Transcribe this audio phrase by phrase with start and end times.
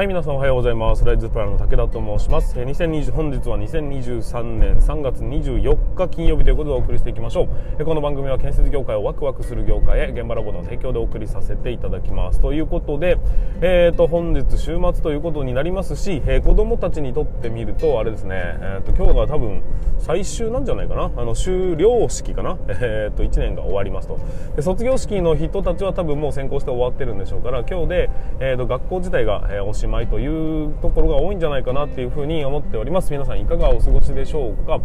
[0.00, 1.04] はい、皆さんおはようございます。
[1.04, 2.58] ライズプラの武田と申します。
[2.58, 7.84] 2020本日は2023年3月24日金曜日ということでお送りしていきましょう。
[7.84, 12.40] この番組は建設業界をワクワクする業界へ現場ラボの提供でお送りさせていただきます。
[12.40, 13.18] ということで、
[13.60, 19.60] えー、と本日週末ということになりますし、えー、子供たちにとってみるとあれですね、えー、と今日が多分
[19.98, 24.18] 最終なんじゃないかな、あの終了式かな、 えー、と1年が終わりますと。
[24.56, 28.10] で卒業式の人たちは多分もう先行して終わってるんでしょうから、今日で、
[28.40, 33.12] えー、と学校自体が、えー、おしまいというところが多いんじゃないかなっていうふうに思っております。
[33.12, 34.80] 皆さんいかがお過ごしでしょうか？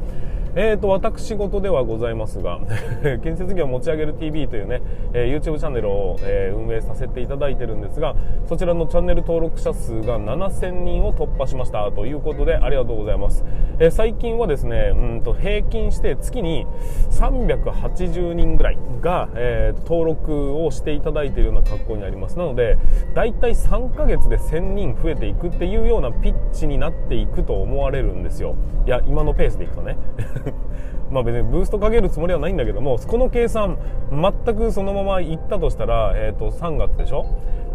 [0.57, 2.61] えーと、私事ではございますが
[3.23, 4.81] 建設業を持ち上げる TV というね、
[5.13, 13.43] えー、YouTube チャンネルを、えー、運営させていただいてるんですがそちらのチャンネル登録者数が7000人を突破しましたということでありがとうございます、
[13.79, 16.65] えー、最近はですねうんと平均して月に
[17.11, 22.37] 380人ぐらいが、えー、登録をしていただいているような格好になります。
[22.39, 22.77] なので
[23.13, 28.55] だいたい3ヶ月で1000人増えていくっていうようなピッチになっていくと思われるんですよ。
[28.85, 29.97] いや今のペースでいくとね。
[31.11, 33.77] まあ別にブーストかけるつもりはないんだけどもこの計算
[34.11, 37.25] 全くそのままいったとしたら、えー、と3月でしょ？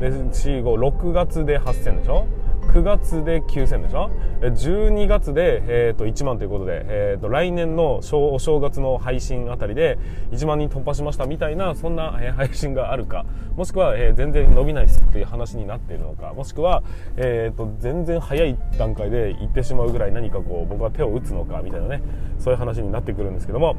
[0.00, 2.26] で456月で8000でしょ？
[2.70, 4.10] 9月で9000でしょ
[4.42, 9.98] ？12月で、えー、と1万ということで、えー、と来年のお正月の配信あたりで
[10.30, 13.26] 1万人突破しましたみたいなそんな、え配信があるか。
[13.56, 16.32] もしくは、え、全然伸びないですっていう話になっているのか。
[16.32, 16.84] もしくは、
[17.16, 22.02] えー、と全然早い段階で行ってしまうぐらい何かこう僕は手を打つのかみたいなね。
[22.38, 23.74] そういう話になってくるんですけども、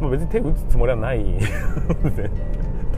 [0.00, 1.24] まあ、別に手打つつもりはない。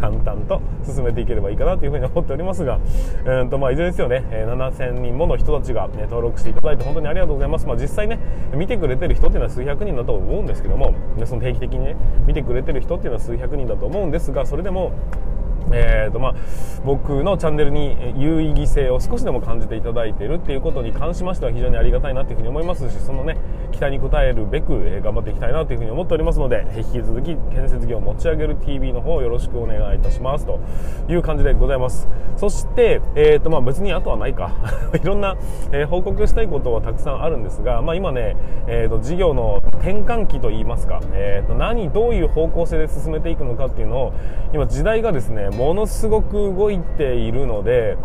[0.00, 2.78] 淡々と進めていければいいかなというふに思っておりますが、
[3.24, 8.18] えーとまあ、いずれにせよね、7000人もの人たちが、ね、登録していただいて本当にありがとうございます、まあ、実際ね
[8.54, 14.92] 見てくれてる人っていうのは数百人だと思うんですけども、その定期的にね見てくれてる人っていうのは数百人だと思うんですがそれでも
[15.72, 16.34] えーとまあ、
[16.84, 23.36] 僕のチャンネルに有意義性を少しでも感じていただいているっていうことに関しましては非常にありがたいなというふうに思いますしそのね
[23.72, 30.58] 期待に応えるべく、え頑張っていきたいなというふうに思っておりますので引き続き建設業を持ち上げる TV の方よろしくお願いいたしますと
[31.08, 32.08] いう感じでございます。
[32.36, 34.52] そして、えーとまあ、別にあとはないか。
[35.00, 35.36] いろんな、
[35.72, 38.36] えー、報告したいことはたくさんあるんですが、まあ、今ね、
[38.66, 44.12] えーと、事業の転換期といいますか、えーと何どういう方向性で進めていくのかっていうのを
[44.52, 47.98] 今時代がですねものすごく動いているので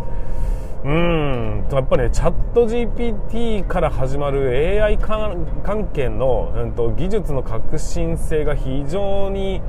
[0.84, 9.62] うんやっぱねチャット GPT から始まる AI 関係の、うん、と技術の革新性が非常に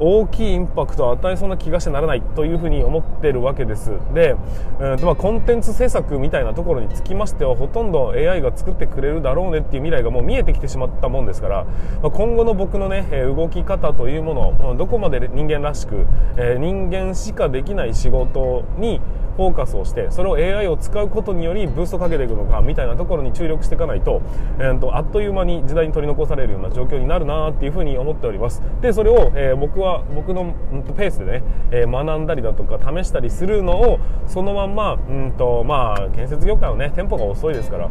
[0.00, 3.90] 大きいインパクトを与えそうな気がしてならないというふうに思ってるわけです。
[4.14, 4.36] で、
[4.80, 11.64] うんまあ、コンテンツ制作みたいなところにつきましてはほとんど AI が作ってくれるだろうねっていう未来がもう見えてきてしまったもんですから、
[12.02, 19.00] まあ、今後の僕のね動き方というものをどこまで人間らしく、え、人間しかできない仕事に
[19.38, 24.20] フォーカスをしてそれを AI を使うことによりブーストかけていくのかみたいなところに注力していかないと,、
[24.58, 28.60] えーと、あっという間に時代に取り残されるような状況になるなっていうふうに思っております。
[28.82, 30.54] でそれを、えー、僕は僕の、
[30.96, 37.88] ペースでね、え、学んだりだとか試したりするのをそのまんま、うんとまあ、建設業界はね店舗が遅いですから。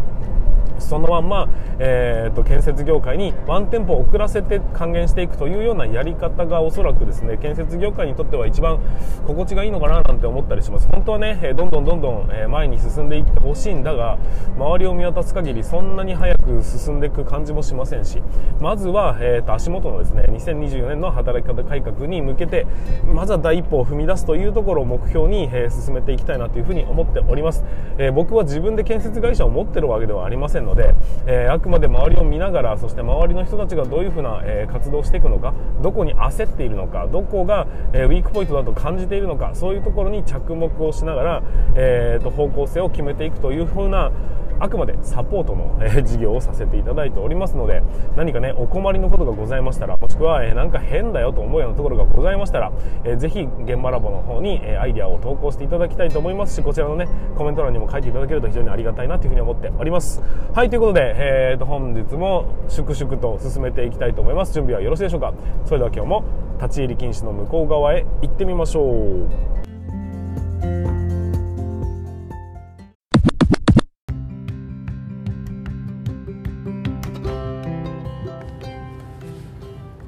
[0.79, 1.49] そのまんま、
[1.79, 8.79] えーと、建設業界にワンテンポ遅らせて還元していくというようなやり方がおそらくですね建設業界にとっては一番
[9.25, 10.87] 心地がいいのかななんて思ったりします。
[10.87, 14.17] 本当はねどんどんどんどん前に進んでいってほしいんだが
[14.57, 18.21] 周りを見渡す限りそんなに早く進んでいく感じもしませんし
[18.59, 22.65] まずは、えーと、足元のですね2024年の働き方改革に向けて
[23.05, 27.63] まずは第一歩を踏み出すというところを目標に、えー、進めていきたいなというふうに思っております、
[27.97, 30.93] えー、僕は自分で建設会社を持ってるわけではありませんので、
[31.25, 41.43] えー、あくまで周りを見ながらそして周りの人たちがどういうふうな、えー、活動をしていくのかどこに焦っているのかどこが、えー、ウィークポイントだと感じているのかそういうところに着目をしながら、
[41.75, 44.11] えーと、方向性を決めていくというふうな
[44.59, 47.83] あくまでサポートの、え、事業をさせていただいておりますので
[48.15, 52.71] 何かねお困りのことがございましたらもしくは、え、なんか変だよと思うようなところがございましたら、
[53.03, 56.55] えー、ぜひ現場ラボの方に、え、アイデアを投稿していただきたいと思います。
[56.55, 57.07] しこちらのね
[57.37, 60.21] コメント欄にも書いていただけると非常にありがたいなというふうに思っております。
[60.53, 64.53] はいということで、えーと、本日も粛々と進めていきたいと思います。
[64.53, 65.33] 準備はよろしいでしょうか？
[65.65, 66.23] それでは今日も
[66.61, 69.27] 立ち入り禁止の向こう側へ行ってみましょう。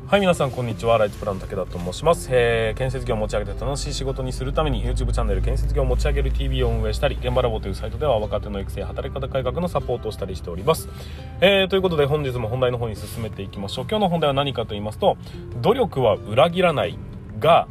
[0.10, 0.98] はい皆さんこんにちは。
[0.98, 10.90] ライトプラン武田と申します、えー、建設業を持ち上げて楽しい仕事にするために YouTube チャンネル建設業を持ち上げる TV を運営したり現場ラボというサイトでは若手の育成働き方改革のサポートをしたりしております、
[11.42, 13.86] えー、ということで本日も本題の方に進めていきましょう。
[13.88, 15.16] 今日の本題は何かと言いますと
[15.62, 16.98] 努力は裏切らない
[17.40, 17.68] が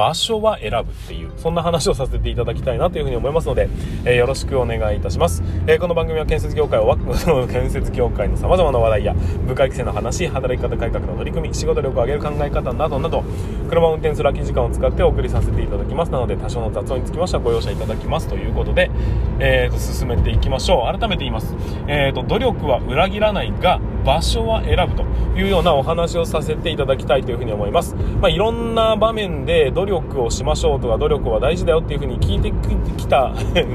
[0.00, 3.68] 場所は選ぶっていうそんな話をさせていただきたいなというふうに思いますので、
[4.06, 6.96] えー、よろしくお願いいたします、えー、この番組は建設業界を
[7.52, 9.14] 建設業界のさまざまな話題や
[9.46, 13.22] 部下育成の話働き方改革の取り組み仕事力を上げる考え方などなど
[13.68, 16.12] 車を運転する空き時間を使ってお送りさせていただきます。
[16.12, 18.90] なので多少の雑音につきましてはご容赦いただきますということで、
[19.38, 20.98] えーと、進めていきましょう。
[20.98, 21.54] 改めて言います、
[21.86, 25.04] えーと、努力は裏切らないが場所は選ぶと
[25.38, 32.52] いうようなお話をさせていただきたいというふうに思います、まあ、いろんな場面で努力をしましょうとか努力は大事だよっていうふうに聞いて
[32.96, 33.32] きた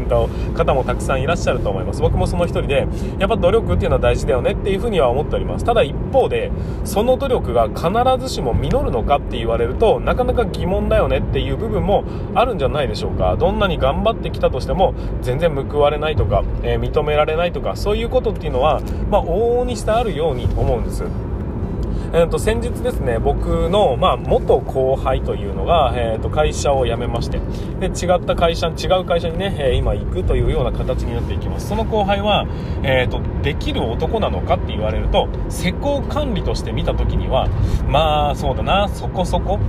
[0.56, 2.02] 方もたくさんいらっしゃると思います。
[2.02, 2.88] 僕もその一人で
[3.20, 5.66] やっぱ努力っていうのは大事だよねっていうふうには思っております。
[5.66, 6.52] ただ一方で
[6.84, 7.90] その努力が必
[8.20, 13.36] ずしも実るのかって言われるとなかなか疑問だよねっていう部分もあるんじゃないでしょうか。
[13.38, 21.04] どんなに頑張ってきたとしても全然報われないとか、えー、認められないとかそういうことっていうのは、まあ、往々にしてあるように思うんです。
[22.14, 27.40] えーと、先日ですね僕の、まあ、元後輩というのが、えーと、会社を辞めまして
[27.80, 31.68] で違った会社違う会社にね、えー、今行くというような形になっていきます。
[31.68, 32.48] その後輩は、
[32.84, 37.50] えーと、できる男なのかって言われると施工管理として見た時には
[37.90, 39.60] まあそうだなそこそこ。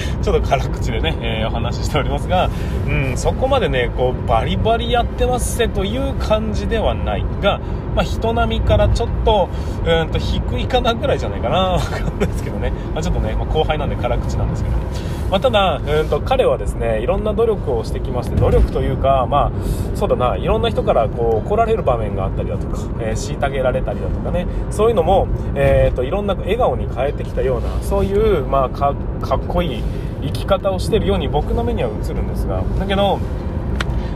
[0.22, 2.48] ちょっと辛口でね、えー、お話ししておりますが、
[2.86, 7.60] うん、そこまでね、こう、バリバリやってますせという感じではないが、
[7.94, 9.48] まあ、人並みからちょっと、
[9.84, 11.58] うんと低いかなぐらいじゃないかな。
[11.76, 12.72] わかんないですけどね。
[12.94, 14.76] まあ、ちょっとね、まあ、後輩なんで辛口なんですけど。
[15.32, 19.50] まあ、ただ、うんと、彼はですね、いろんな努力をしてきまして、努力というか、まあ、
[19.94, 29.81] そうだな、いろんな人からこう怒られる場面があったりだとか、えー、虐げられたりだとかね、そういうのも、えーと、いろんな笑顔に変えてきたような、そういう、まあ、かっこいい
[30.22, 33.18] 生き方をしているように僕の目には映るんですが、だけど、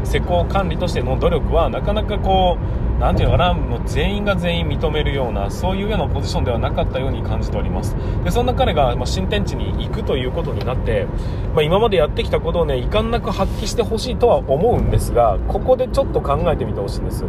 [0.05, 7.95] 施工管理としての努力はなかなかこう、何ていうのかな、もう全員が全員認めるような、そういうようなポジションではなかったように感じております。
[8.25, 11.07] で、そんな彼が、まあ、新天地に行くということになって、
[11.55, 17.25] まあ、今までやってきたことをね、遺憾なく発揮してほしいとは思うんですが、ここでちょっと考えてみてほしいんです。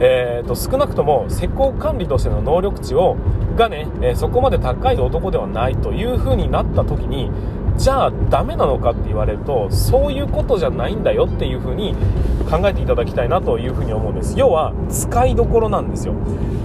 [0.00, 3.16] えーと、少なくとも施工管理としての能力値を、
[3.56, 7.30] がね、えー、そこまで高い男ではないという風になった時に、
[7.76, 11.94] じゃあダメなのかって言われるとそういうことじゃないんだよっていうふうに
[12.50, 14.34] 考えていただきたいなというふうに思うんです。
[14.38, 16.14] 要は使いどころなんですよ。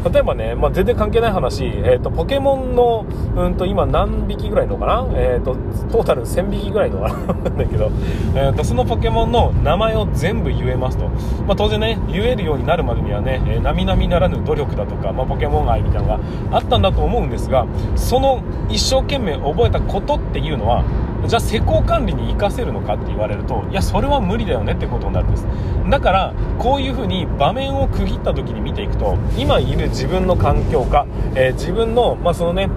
[0.04, 3.06] 例えばね、まあ、全然関係ない話、えーと、ポケモンの、
[3.36, 5.56] うんと、今何匹ぐらいのかな、えーと、
[5.92, 7.92] トータル1000匹ぐらいのかな だけど、
[8.36, 11.06] えーと、そのポケモンの名前を全部言えますと、
[11.46, 16.20] まあ、当然ね言えるようになるまでにはね、えー、並々ならぬ努力だとか、まあ、ポケモン愛みたいなのが
[16.52, 17.66] あったんだと思うんですが
[17.96, 18.40] その
[18.70, 20.84] 一生懸命覚えたことっていうのは
[21.26, 25.48] じゃあ施工管理に活かせるのかって言われるといやそれは無理だよねってことになるんです。
[25.90, 31.06] だからこういうふうに場面を区切った時に見ていくと今いる自分の環境か、
[31.36, 32.70] えー、自分の、まあ、そのね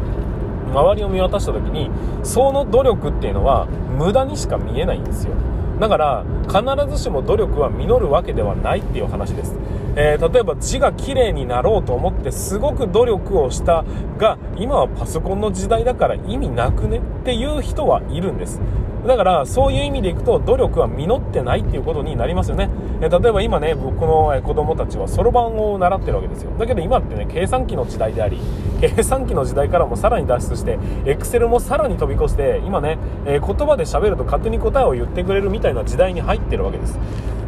[0.72, 1.90] 周りを見渡した時に
[2.22, 5.34] その努力っていうのは無駄にしか見えないんですよ。
[5.80, 6.62] だから必
[6.94, 9.54] ずしも努力は実るわけではないっていう話です。
[9.96, 13.84] えー、例えば字が綺麗になろうと思ってすごく努力をした
[14.18, 18.60] が今はパソコンの時代だから意味なくねっていう人はいるんです。
[19.06, 22.69] だからそういう意味でいくと努力は実ってないっていうことになりますよね、
[23.00, 26.50] 例えば今ね僕の子供たちはそろばんを習ってるわけですよ。
[26.58, 28.38] だけど今ってね計算機の時代であり
[28.81, 36.98] 計算機の時代からもさらに脱出してエクセルもさらに飛び越して今ね、言葉で喋ると勝手に答えを言ってくれるみたいな時代に入ってるわけです。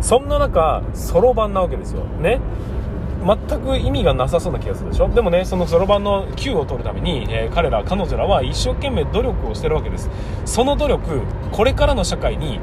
[0.00, 2.02] そんな中そろばんなわけですよ。
[2.20, 2.40] ね。
[3.24, 5.08] 全く意味がなさそうな気がするでしょ？
[5.08, 10.10] でもねそのそろばんの Q を取るために、えー、彼ら彼女らは一生懸命努力をしてるわけです。
[10.44, 12.58] その努力これからの社会に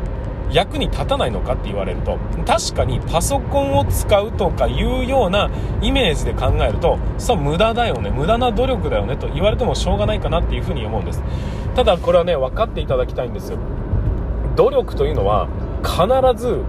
[0.51, 5.51] 役に立たないのかって言われると確かにパソコンを使うとかいうような
[5.81, 11.21] イメージで考えるとそう無駄だよね無駄な努力だよねと言われてもしょうがないかなっていうふうに思うんです。
[11.75, 13.59] ただこれはね分かっていただきたいんですよ。
[14.55, 15.47] 努力というのは
[15.83, 16.63] 必ず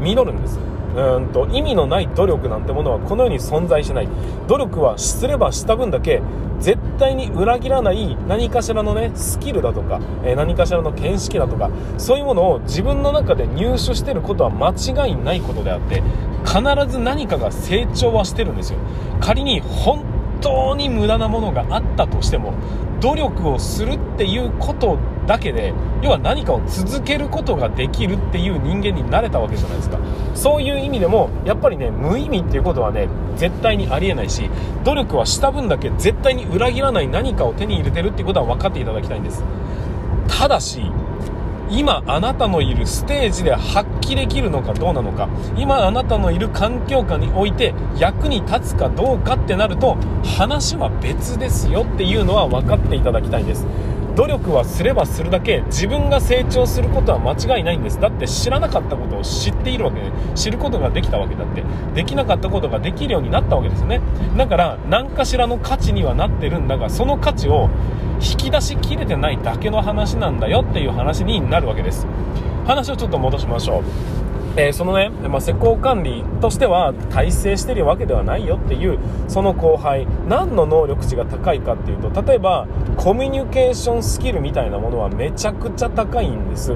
[0.00, 0.58] 実るんです。
[0.96, 4.08] うんと意味のない努力なんてものはこの世に存在しない。
[4.46, 6.22] 努力はすればした分だけ
[6.60, 16.02] 絶対に裏切らない何かしらのねスキルだとか、えー、何かしらの見識だとかそういうものを自分の中で入手してることは間違いないことであって
[16.44, 18.78] 必ず何かが成長はしてるんですよ。
[19.20, 20.07] 仮に本
[20.40, 22.54] 当に無駄なものがあったとしても
[23.00, 29.98] 努力をするっていうことだけで要は何かを続けることができるっていう人間になれたわけじゃないですか。
[30.34, 34.50] そういう意味でもやっぱりね無意味っていうことはね絶対にありえないし
[34.84, 39.44] 努力はした分だけ絶対に裏切らない何かを手に入れてるっていうことは分かっていただきたいんです。
[40.28, 40.90] ただし
[41.70, 45.28] 今あなたのいるステージで発揮できるのかどうなのか。
[45.56, 53.66] 今あなたのいる環境下において役に立つかどうかってなると話は別ですよっていうのは分かっていただきたいんです。
[54.18, 58.00] 努力はすればするだけ自分が成長することは間違いないんです。
[58.00, 61.62] だって知らなかったことを知っているわけで知ることができたわけだって。
[61.94, 64.00] できなかったことができるようになったわけですよね。
[64.36, 67.70] だから何かしらの価値にはなってるんだがその価値を
[68.20, 72.08] 引き出しきれてないだけの話なんだよっていう話になるわけです。
[72.66, 73.82] 話をちょっと戻しましょう。
[74.58, 78.98] えー、そのね、まあ、施工管理としては体制してるわけではないよっていう
[79.28, 80.06] その後輩。
[80.28, 86.74] 何の能力値が高いかっていうと例えばコミュニケーションスキルみたいなものはめちゃくちゃ高いんです。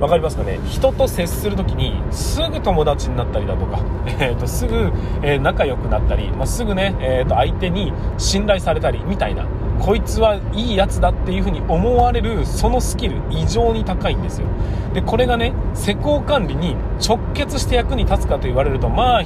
[0.00, 0.58] 分かりますかね？
[0.66, 3.78] 人と接する時にすぐ友達になったりだとか、
[4.20, 9.46] えー、とすぐ、え仲良くなったり、まあ、すぐね、えー、と相手に信頼されたりみたいな。
[9.80, 14.46] こいつはいいやつだっていう風に思われるそのスキル異常に高いんですよ。
[14.94, 16.74] でこれがね施工管理に
[17.06, 19.22] 直結して役に立つかと言われるとまあ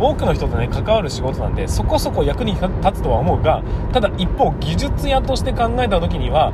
[0.00, 3.62] 多くの人とね関わる仕事なんでそこそこ役に立つとは思うが
[3.92, 6.52] ただ一方技術屋として考えた時には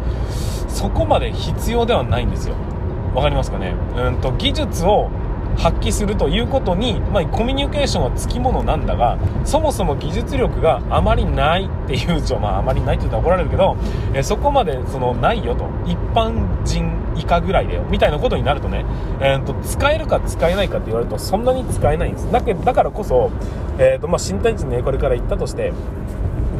[0.68, 2.54] そこまで必要ではないんですよ。
[3.14, 3.74] わかりますかね？
[3.96, 5.10] うんと技術を
[5.60, 13.76] 発揮するということに、まあ、コミュニケーションはつきものなんだがそもそも技術力があまりないっていうと、まあ、あまりないって言ったら怒られるけど、
[14.14, 15.68] えそこまでそのないよと。
[15.86, 17.82] 一般人以下ぐらいだよ。
[17.90, 18.84] みたいなことになるとね、
[19.20, 22.30] えーと、使えるか使えないかって言われるとそんなに使えないんです。
[22.32, 23.30] だけだからこそ、
[23.78, 25.72] えーとまあ、新天地にねこれから言ったとして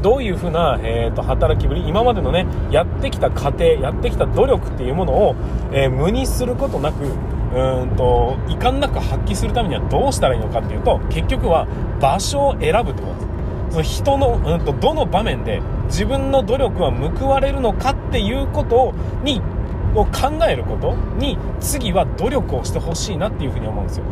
[0.03, 5.37] どういうふうな、えーと、働きぶり今までのねやってきた過程やってきた努力っていうものを、
[5.73, 7.05] えー、無にすることなく
[7.55, 11.67] うんと遺憾なく発揮するためにはどうしたらいいのかっていうと結局は
[12.01, 13.15] 場所を選ぶってこと。
[13.15, 13.31] です
[13.71, 18.93] その人の、うんと、どの場面で自分の努力は報われるのかっていうこと
[19.23, 19.41] に
[19.95, 24.05] を考えることに次は努力をしてほしいなっていうふうに思うんですよ。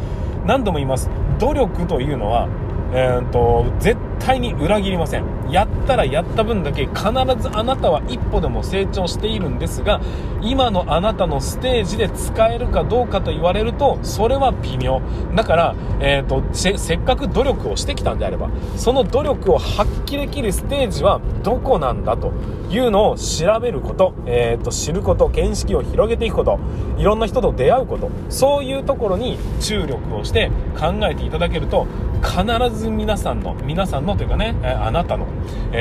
[0.47, 1.11] 何度も言います。
[1.39, 2.49] 努力というのは
[2.93, 5.25] えーと、絶対に裏切りません。
[5.51, 7.01] やたらやった分だけ必
[7.41, 10.01] ずあなたは一歩でも成長しているんですが
[10.43, 15.01] 今のあなたのステージで使えるかどうかと言われるとそれは微妙。
[15.35, 22.33] だから、えーと、せっかく努力をしてきたんであればその努力を発揮できるステージはどこなんだと
[22.71, 26.59] いうのを調べること,、えーと知ること見識を広げていくこと
[26.99, 31.87] いろんな人と出会うことそういうところに注力をして考えていただけると
[32.23, 35.27] 必ず皆さんの皆さんのというかねあなたの、
[35.73, 35.78] え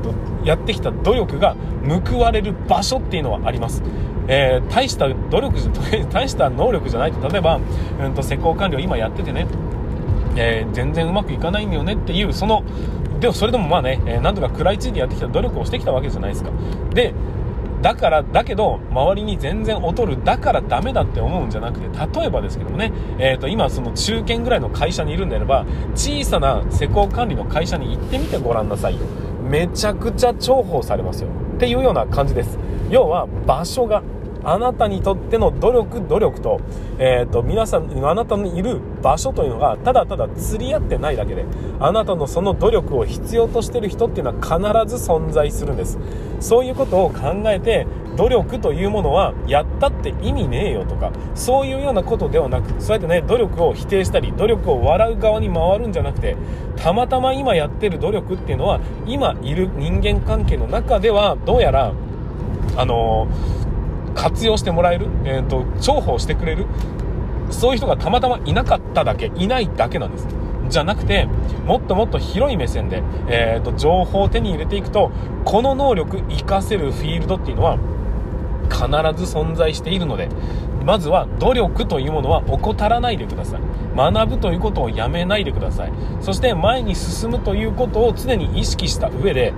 [0.00, 1.56] ー、やってきた努力が
[2.08, 3.82] 報われる場所っていうのはあります。
[4.28, 7.28] えー、大した努力じゃ 大した能力じゃないと。
[7.28, 7.58] 例えば、
[8.00, 9.46] うんと、施工管理を今やっててね、
[10.36, 12.62] えー、全然うまくいかないんだよねっていうその
[13.20, 16.50] でもそれでもまあね、えー、なんとか食らいついてやってきた努力をしてきたわけじゃないですか。
[16.92, 17.14] で
[17.82, 29.00] だからだけど周りに全然劣るだからダメだって思うんじゃなくて例えばですけどもね、えー、と今その中堅ぐらいの会社にいるんであれば小さな施工管理の会社に行ってみてごらんなさいよ。
[29.52, 31.28] めちゃくちゃ重宝されますよ。
[31.56, 32.58] っていうような感じです。
[32.88, 34.02] 要は場所が
[34.44, 36.60] あなたにとっての努力努力と,、
[36.98, 41.44] えーと、皆さんあなたのいる場所というのがただただ釣り合ってないだけで
[41.78, 45.98] あなたのその努力を必要としてる人っていうのは必ず存在するんです。
[46.42, 56.36] そういうことを考えて努力というものはやったって意味ねえよとかそういうようなことではなくそうやってね努力を否定したり努力を笑う側に回るんじゃなくて
[56.76, 61.94] たまたま今やってる努力っていうのは今いる人間関係の中ではどうやら
[62.76, 63.62] あのー
[64.14, 66.66] 活用してもらえる、えーと、重宝してくれる
[67.50, 70.26] そういう人がたまたまいなかっただけいないだけなんです。
[70.68, 71.26] じゃなくて
[71.66, 75.10] もっともっと広い目線で、えーと、情報を手に入れていくと
[75.44, 77.78] この能力活かせるフィールドっていうのは
[78.70, 78.86] 必
[79.24, 80.28] ず存在しているので
[80.84, 83.60] まずは努力というものは怠らないでください。
[83.94, 85.92] 学ぶということをやめないでください。
[86.20, 89.52] そして前に進むということを常に意識した上で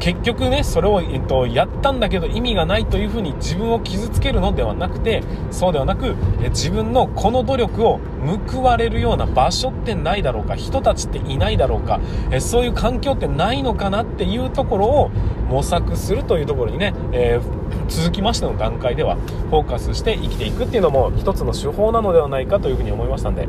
[0.00, 6.16] 結局ねそれを、えっと、やったんだけど意味がないというふうに自分を傷つけるのではなくてそうではなく
[6.48, 8.00] 自分のこの努力を
[8.48, 12.00] 報われるような場所ってないだろうか人たちっていないだろうか
[12.32, 15.10] えそういう環境ってないのかなっていうところを
[15.48, 23.48] 模索するというところにね、えー、続きましての段階ではフォーカスして生きていくっていうのも一つの手法なのではないかというふうに思いましたんで、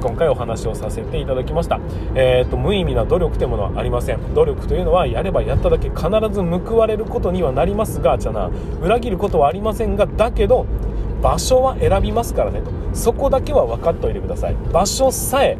[0.00, 1.80] 今回お話をさせていただきました、
[2.14, 4.34] えーと、無意味な努力というものはありません。
[4.34, 8.50] 努力というのはやればやっただけ必ず報われることにはなりますがじゃな
[8.80, 10.66] 裏切ることはありませんがだけど
[11.22, 12.60] 場所は選びますからね。
[12.60, 14.56] とそこだけは分かっておいてください。
[14.72, 15.58] 場所さえ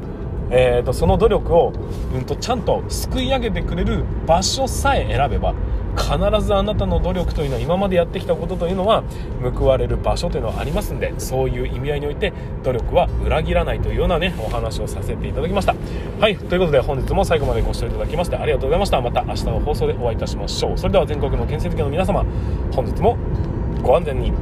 [0.53, 1.73] えーと、その努力を、
[2.13, 5.55] うんと、ちゃんとすくい上げてくれる場所さえ選べば
[5.97, 9.03] 必ずあなたの努力というのは今までやってきたことというのは
[9.43, 12.33] 報われる場所というのはありますんでそういう意味合いにおいて
[12.63, 15.75] 努力は裏切らないというようなねお話をさせていただきました。
[16.21, 19.01] はいということで本日も最後までご視聴いただきましてありがとうございました。
[19.01, 20.79] また明日の放送でお会いいたしましょう。
[20.79, 22.25] それでは全国の建設業の皆様
[22.73, 23.17] 本日も
[23.83, 24.33] ご安全に。